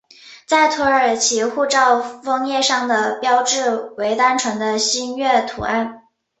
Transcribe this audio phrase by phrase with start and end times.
[0.47, 6.07] 在土耳其护照封页上的标志为单纯的星月图案。